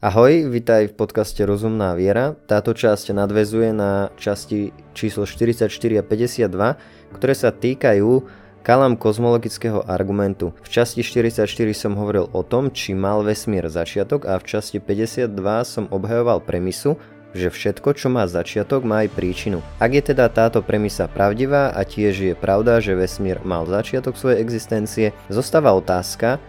[0.00, 2.32] Ahoj, vitaj v podcaste Rozumná viera.
[2.48, 8.24] Táto časť nadvezuje na časti číslo 44 a 52, ktoré sa týkajú
[8.64, 10.56] kalam kozmologického argumentu.
[10.64, 11.44] V časti 44
[11.76, 15.36] som hovoril o tom, či mal vesmír začiatok a v časti 52
[15.68, 16.96] som obhajoval premisu,
[17.36, 19.60] že všetko, čo má začiatok, má aj príčinu.
[19.84, 24.40] Ak je teda táto premisa pravdivá a tiež je pravda, že vesmír mal začiatok svojej
[24.40, 26.40] existencie, zostáva otázka,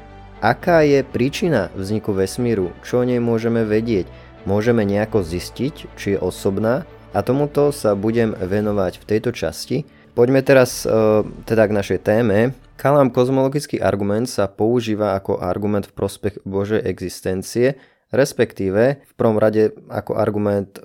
[0.41, 2.73] Aká je príčina vzniku vesmíru?
[2.81, 4.09] Čo o nej môžeme vedieť?
[4.49, 6.81] Môžeme nejako zistiť, či je osobná?
[7.13, 9.85] A tomuto sa budem venovať v tejto časti.
[10.17, 12.57] Poďme teraz uh, teda k našej téme.
[12.73, 17.77] Kalam kozmologický argument sa používa ako argument v prospech Božej existencie
[18.11, 20.81] respektíve v prvom rade ako argument e,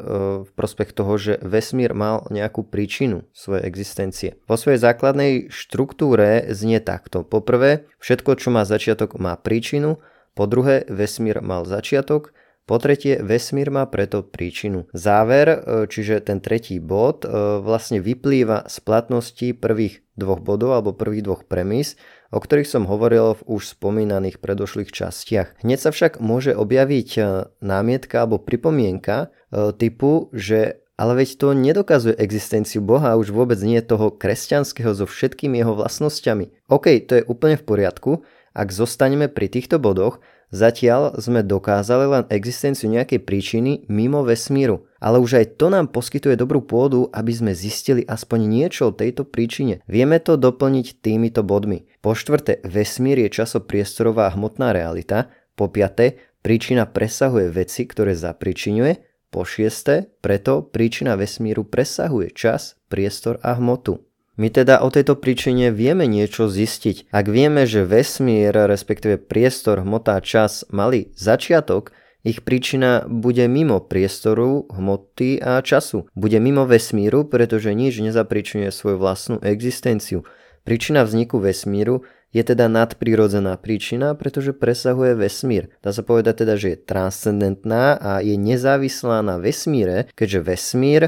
[0.46, 4.30] v prospech toho, že vesmír mal nejakú príčinu svojej existencie.
[4.46, 7.26] Vo svojej základnej štruktúre znie takto.
[7.26, 9.98] Poprvé, všetko, čo má začiatok, má príčinu.
[10.38, 12.32] Po druhé, vesmír mal začiatok.
[12.66, 14.90] Po tretie, vesmír má preto príčinu.
[14.90, 17.30] Záver, e, čiže ten tretí bod, e,
[17.62, 21.94] vlastne vyplýva z platnosti prvých dvoch bodov alebo prvých dvoch premis,
[22.30, 25.62] o ktorých som hovoril v už spomínaných predošlých častiach.
[25.62, 27.22] Hneď sa však môže objaviť e,
[27.62, 33.60] námietka alebo pripomienka e, typu, že ale veď to nedokazuje existenciu Boha a už vôbec
[33.60, 36.72] nie toho kresťanského so všetkými jeho vlastnosťami.
[36.72, 38.10] OK, to je úplne v poriadku,
[38.56, 45.18] ak zostaneme pri týchto bodoch, Zatiaľ sme dokázali len existenciu nejakej príčiny mimo vesmíru, ale
[45.18, 49.82] už aj to nám poskytuje dobrú pôdu, aby sme zistili aspoň niečo o tejto príčine.
[49.90, 51.90] Vieme to doplniť týmito bodmi.
[52.06, 55.26] Po štvrté, vesmír je časopriestorová hmotná realita.
[55.58, 59.02] Po piaté, príčina presahuje veci, ktoré zapričinuje.
[59.34, 64.06] Po šiesté, preto príčina vesmíru presahuje čas, priestor a hmotu.
[64.38, 67.10] My teda o tejto príčine vieme niečo zistiť.
[67.10, 71.90] Ak vieme, že vesmír, respektíve priestor, hmota a čas mali začiatok,
[72.22, 76.06] ich príčina bude mimo priestoru, hmoty a času.
[76.14, 80.22] Bude mimo vesmíru, pretože nič nezapričuje svoju vlastnú existenciu.
[80.66, 82.02] Príčina vzniku vesmíru
[82.34, 85.70] je teda nadprirodzená príčina, pretože presahuje vesmír.
[85.80, 91.02] Dá sa povedať teda, že je transcendentná a je nezávislá na vesmíre, keďže vesmír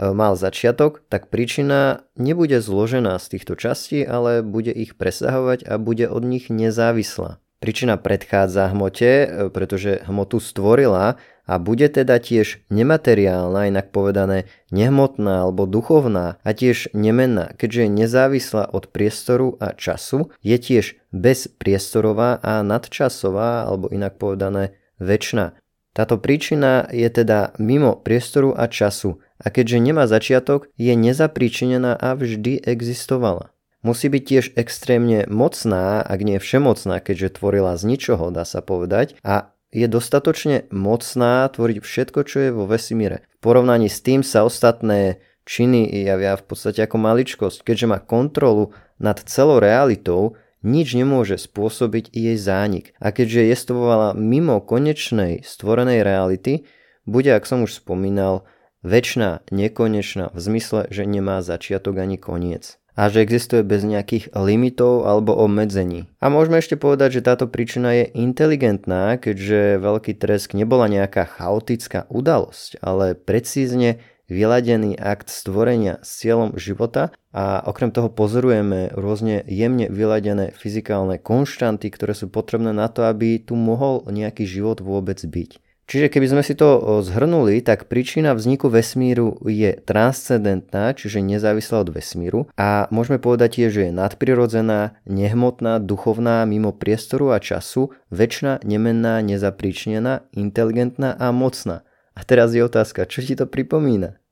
[0.00, 5.76] E, mal začiatok, tak príčina nebude zložená z týchto častí, ale bude ich presahovať a
[5.76, 7.38] bude od nich nezávislá.
[7.62, 15.46] Príčina predchádza hmote, e, pretože hmotu stvorila a bude teda tiež nemateriálna, inak povedané nehmotná
[15.46, 22.38] alebo duchovná a tiež nemenná, keďže je nezávislá od priestoru a času, je tiež bezpriestorová
[22.40, 25.58] a nadčasová alebo inak povedané väčšina.
[25.92, 32.14] Táto príčina je teda mimo priestoru a času a keďže nemá začiatok, je nezapríčinená a
[32.16, 33.52] vždy existovala.
[33.82, 39.18] Musí byť tiež extrémne mocná, ak nie všemocná, keďže tvorila z ničoho, dá sa povedať,
[39.26, 43.24] a je dostatočne mocná tvoriť všetko, čo je vo vesmíre.
[43.40, 45.18] V porovnaní s tým sa ostatné
[45.48, 52.12] činy javia v podstate ako maličkosť, keďže má kontrolu nad celou realitou, nič nemôže spôsobiť
[52.14, 52.94] jej zánik.
[53.02, 56.68] A keďže jestvovala mimo konečnej stvorenej reality,
[57.02, 58.46] bude, ak som už spomínal,
[58.86, 65.08] väčšina, nekonečná v zmysle, že nemá začiatok ani koniec a že existuje bez nejakých limitov
[65.08, 66.08] alebo obmedzení.
[66.20, 72.04] A môžeme ešte povedať, že táto príčina je inteligentná, keďže veľký tresk nebola nejaká chaotická
[72.12, 79.92] udalosť, ale precízne vyladený akt stvorenia s cieľom života a okrem toho pozorujeme rôzne jemne
[79.92, 85.60] vyladené fyzikálne konštanty, ktoré sú potrebné na to, aby tu mohol nejaký život vôbec byť.
[85.90, 91.90] Čiže keby sme si to zhrnuli, tak príčina vzniku vesmíru je transcendentná, čiže nezávislá od
[91.92, 98.62] vesmíru a môžeme povedať tiež, že je nadprirodzená, nehmotná, duchovná, mimo priestoru a času, väčšina,
[98.62, 101.84] nemenná, nezapríčnená, inteligentná a mocná.
[102.14, 104.22] A teraz je otázka, čo ti to pripomína?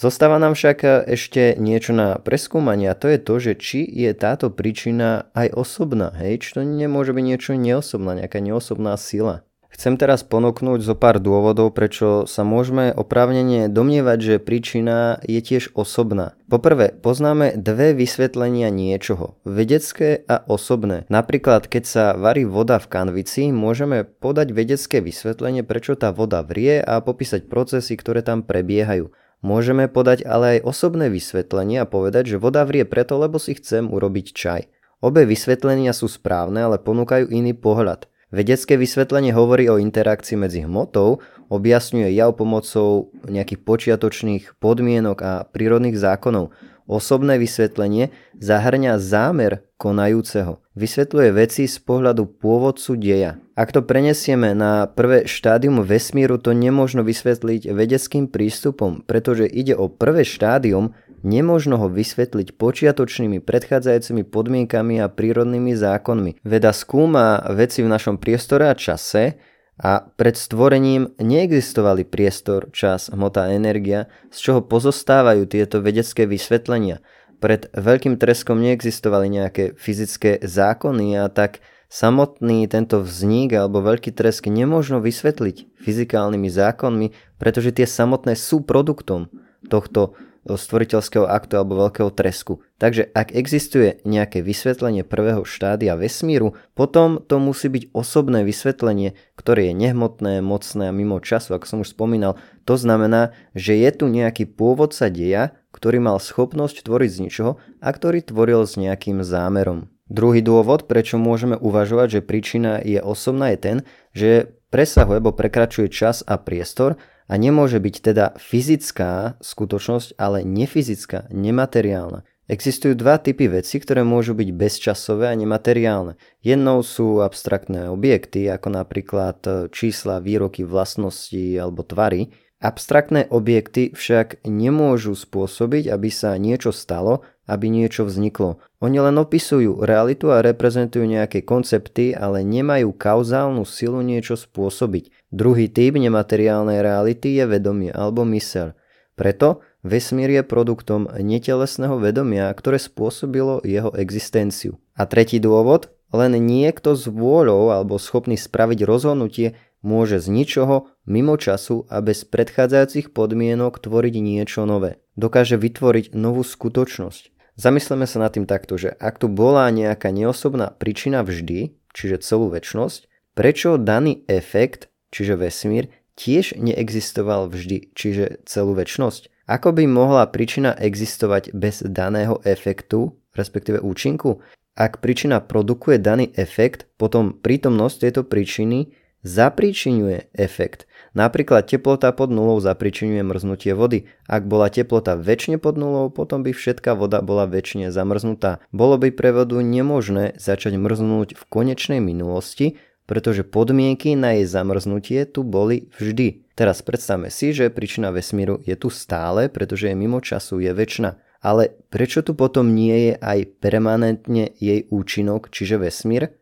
[0.00, 4.48] Zostáva nám však ešte niečo na preskúmanie a to je to, že či je táto
[4.48, 9.44] príčina aj osobná, hej, či to nemôže byť niečo neosobná, nejaká neosobná sila.
[9.70, 15.72] Chcem teraz ponúknuť zo pár dôvodov, prečo sa môžeme oprávnene domnievať, že príčina je tiež
[15.78, 16.34] osobná.
[16.50, 21.06] Poprvé, poznáme dve vysvetlenia niečoho, vedecké a osobné.
[21.06, 26.82] Napríklad, keď sa varí voda v kanvici, môžeme podať vedecké vysvetlenie, prečo tá voda vrie
[26.82, 29.14] a popísať procesy, ktoré tam prebiehajú.
[29.40, 33.88] Môžeme podať ale aj osobné vysvetlenie a povedať, že voda vrie preto, lebo si chcem
[33.88, 34.62] urobiť čaj.
[35.00, 38.09] Obe vysvetlenia sú správne, ale ponúkajú iný pohľad.
[38.30, 41.18] Vedecké vysvetlenie hovorí o interakcii medzi hmotou,
[41.50, 46.54] objasňuje jav pomocou nejakých počiatočných podmienok a prírodných zákonov.
[46.86, 50.62] Osobné vysvetlenie zahrňa zámer konajúceho.
[50.78, 53.38] Vysvetľuje veci z pohľadu pôvodcu deja.
[53.58, 59.90] Ak to prenesieme na prvé štádium vesmíru, to nemôžno vysvetliť vedeckým prístupom, pretože ide o
[59.90, 66.40] prvé štádium, Nemožno ho vysvetliť počiatočnými predchádzajúcimi podmienkami a prírodnými zákonmi.
[66.40, 69.36] Veda skúma veci v našom priestore a čase
[69.76, 77.04] a pred stvorením neexistovali priestor, čas, hmota a energia, z čoho pozostávajú tieto vedecké vysvetlenia.
[77.40, 84.48] Pred veľkým treskom neexistovali nejaké fyzické zákony a tak samotný tento vznik alebo veľký tresk
[84.48, 89.32] nemôžno vysvetliť fyzikálnymi zákonmi, pretože tie samotné sú produktom
[89.68, 90.16] tohto
[90.48, 92.64] stvoriteľského aktu alebo veľkého tresku.
[92.80, 99.70] Takže ak existuje nejaké vysvetlenie prvého štádia vesmíru, potom to musí byť osobné vysvetlenie, ktoré
[99.70, 102.40] je nehmotné, mocné a mimo času, ako som už spomínal.
[102.64, 107.52] To znamená, že je tu nejaký pôvodca deja, ktorý mal schopnosť tvoriť z ničoho
[107.84, 109.92] a ktorý tvoril s nejakým zámerom.
[110.10, 113.76] Druhý dôvod, prečo môžeme uvažovať, že príčina je osobná, je ten,
[114.10, 114.30] že
[114.74, 116.98] presahuje alebo prekračuje čas a priestor
[117.30, 122.26] a nemôže byť teda fyzická skutočnosť, ale nefyzická, nemateriálna.
[122.50, 126.18] Existujú dva typy veci, ktoré môžu byť bezčasové a nemateriálne.
[126.42, 132.34] Jednou sú abstraktné objekty, ako napríklad e, čísla, výroky, vlastnosti alebo tvary.
[132.58, 138.58] Abstraktné objekty však nemôžu spôsobiť, aby sa niečo stalo, aby niečo vzniklo.
[138.80, 145.12] Oni len opisujú realitu a reprezentujú nejaké koncepty, ale nemajú kauzálnu silu niečo spôsobiť.
[145.28, 148.72] Druhý typ nemateriálnej reality je vedomie alebo mysel.
[149.20, 154.80] Preto vesmír je produktom netelesného vedomia, ktoré spôsobilo jeho existenciu.
[154.96, 161.36] A tretí dôvod, len niekto s vôľou alebo schopný spraviť rozhodnutie môže z ničoho, mimo
[161.36, 165.04] času a bez predchádzajúcich podmienok tvoriť niečo nové.
[165.20, 167.39] Dokáže vytvoriť novú skutočnosť.
[167.58, 172.52] Zamysleme sa nad tým takto, že ak tu bola nejaká neosobná príčina vždy, čiže celú
[172.52, 179.28] väčnosť, prečo daný efekt čiže vesmír, tiež neexistoval vždy, čiže celú väčnosť.
[179.50, 184.38] Ako by mohla príčina existovať bez daného efektu, respektíve účinku?
[184.78, 188.94] Ak príčina produkuje daný efekt, potom prítomnosť tejto príčiny
[189.26, 190.86] zapríčinuje efekt.
[191.10, 194.06] Napríklad teplota pod nulou zapríčinuje mrznutie vody.
[194.30, 198.62] Ak bola teplota väčšine pod nulou, potom by všetká voda bola väčšine zamrznutá.
[198.70, 202.78] Bolo by pre vodu nemožné začať mrznúť v konečnej minulosti,
[203.10, 206.46] pretože podmienky na jej zamrznutie tu boli vždy.
[206.54, 211.18] Teraz predstavme si, že príčina vesmíru je tu stále, pretože je mimo času, je väčšina.
[211.42, 216.36] Ale prečo tu potom nie je aj permanentne jej účinok, čiže vesmír?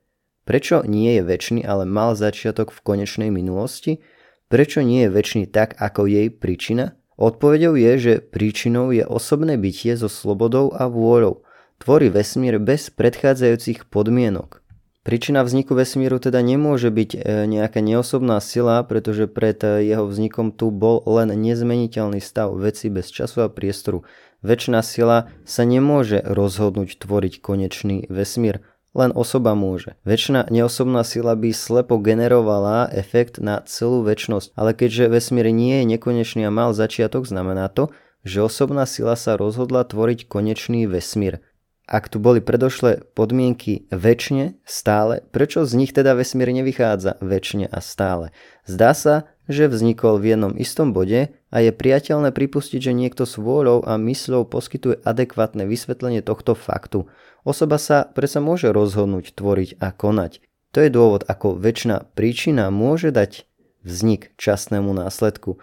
[0.44, 4.04] Prečo nie je väčší, ale mal začiatok v konečnej minulosti?
[4.48, 6.96] Prečo nie je väčší tak, ako jej príčina?
[7.20, 11.44] Odpovedou je, že príčinou je osobné bytie so slobodou a vôľou.
[11.76, 14.64] Tvorí vesmír bez predchádzajúcich podmienok.
[15.04, 20.52] Príčina vzniku vesmíru teda nemôže byť e, nejaká neosobná sila, pretože pred e, jeho vznikom
[20.52, 24.04] tu bol len nezmeniteľný stav veci bez času a priestoru.
[24.40, 28.64] Väčšina sila sa nemôže rozhodnúť tvoriť konečný vesmír,
[28.96, 29.96] len osoba môže.
[30.04, 35.98] Väčšina neosobná sila by slepo generovala efekt na celú väčšnosť, ale keďže vesmír nie je
[35.98, 37.92] nekonečný a mal začiatok, znamená to,
[38.24, 41.44] že osobná sila sa rozhodla tvoriť konečný vesmír
[41.88, 47.80] ak tu boli predošlé podmienky väčšine, stále, prečo z nich teda vesmír nevychádza väčšine a
[47.80, 48.36] stále?
[48.68, 53.40] Zdá sa, že vznikol v jednom istom bode a je priateľné pripustiť, že niekto s
[53.40, 57.08] vôľou a mysľou poskytuje adekvátne vysvetlenie tohto faktu.
[57.48, 60.44] Osoba sa predsa môže rozhodnúť, tvoriť a konať.
[60.76, 63.48] To je dôvod, ako väčšina príčina môže dať
[63.88, 65.56] vznik časnému následku.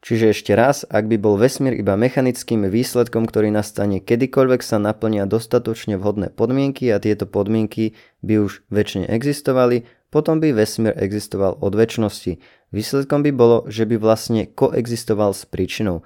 [0.00, 5.28] Čiže ešte raz, ak by bol vesmír iba mechanickým výsledkom, ktorý nastane kedykoľvek sa naplnia
[5.28, 7.92] dostatočne vhodné podmienky a tieto podmienky
[8.24, 12.40] by už väčšine existovali, potom by vesmír existoval od väčšnosti.
[12.72, 16.00] Výsledkom by bolo, že by vlastne koexistoval s príčinou.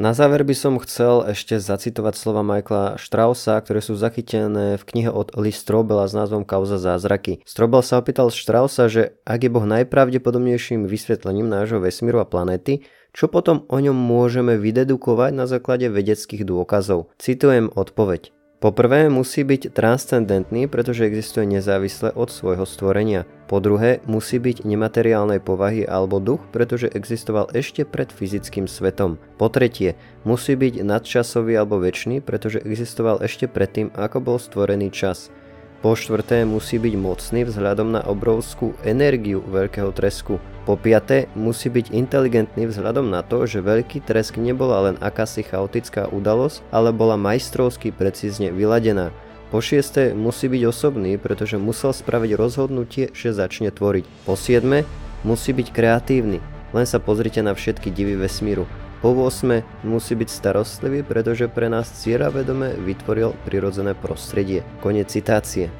[0.00, 5.12] Na záver by som chcel ešte zacitovať slova Michaela Straussa, ktoré sú zachytené v knihe
[5.12, 7.44] od Lee Strobela s názvom Kauza zázraky.
[7.44, 12.80] Strobel sa opýtal Straussa, že ak je Boh najpravdepodobnejším vysvetlením nášho vesmíru a planéty,
[13.10, 17.10] čo potom o ňom môžeme vydedukovať na základe vedeckých dôkazov.
[17.18, 18.34] Citujem odpoveď.
[18.60, 23.24] Poprvé musí byť transcendentný, pretože existuje nezávisle od svojho stvorenia.
[23.48, 29.16] Po druhé musí byť nemateriálnej povahy alebo duch, pretože existoval ešte pred fyzickým svetom.
[29.40, 29.96] Po tretie
[30.28, 35.32] musí byť nadčasový alebo väčší, pretože existoval ešte predtým, ako bol stvorený čas.
[35.80, 40.36] Po štvrté musí byť mocný vzhľadom na obrovskú energiu veľkého tresku.
[40.68, 46.04] Po piaté musí byť inteligentný vzhľadom na to, že veľký tresk nebola len akási chaotická
[46.12, 49.08] udalosť, ale bola majstrovsky precízne vyladená.
[49.48, 54.04] Po šieste musí byť osobný, pretože musel spraviť rozhodnutie, že začne tvoriť.
[54.28, 54.84] Po siedme
[55.24, 56.44] musí byť kreatívny.
[56.76, 58.68] Len sa pozrite na všetky divy vesmíru.
[59.00, 64.60] Po 8 musí byť starostlivý, pretože pre nás ciera vedome vytvoril prirodzené prostredie.
[64.84, 65.72] Konec citácie.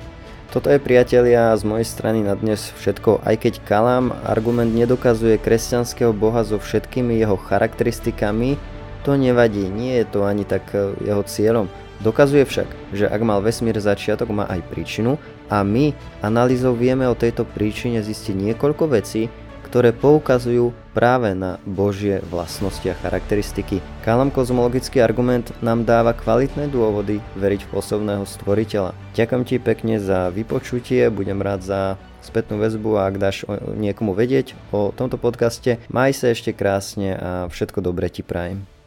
[0.50, 6.10] Toto je priatelia z mojej strany na dnes všetko, aj keď Kalam argument nedokazuje kresťanského
[6.10, 8.58] boha so všetkými jeho charakteristikami,
[9.06, 11.70] to nevadí, nie je to ani tak e, jeho cieľom.
[12.00, 15.20] Dokazuje však, že ak mal vesmír začiatok, má aj príčinu
[15.52, 15.92] a my
[16.24, 19.28] analýzou vieme o tejto príčine zistiť niekoľko vecí,
[19.70, 23.78] ktoré poukazujú práve na Božie vlastnosti a charakteristiky.
[24.02, 28.98] Kalam kozmologický argument nám dáva kvalitné dôvody veriť v osobného stvoriteľa.
[29.14, 31.80] Ďakujem ti pekne za vypočutie, budem rád za
[32.18, 33.36] spätnú väzbu a ak dáš
[33.78, 38.79] niekomu vedieť o tomto podcaste, maj sa ešte krásne a všetko dobré ti prajem.